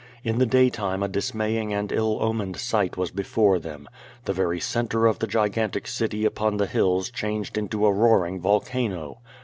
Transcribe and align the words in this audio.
In 0.23 0.39
the 0.39 0.47
daytime 0.47 1.03
a 1.03 1.07
dismaying 1.07 1.71
and 1.75 1.91
ill 1.91 2.17
omened 2.23 2.57
sight 2.57 2.97
was 2.97 3.11
before 3.11 3.59
them. 3.59 3.87
The 4.25 4.33
very 4.33 4.59
centre 4.59 5.05
of 5.05 5.19
the 5.19 5.27
gigantic 5.27 5.87
city 5.87 6.25
upon 6.25 6.57
the 6.57 6.65
hills 6.65 7.11
changed 7.11 7.55
into 7.55 7.85
a 7.85 7.91
roaring 7.93 8.39
volcano. 8.41 9.19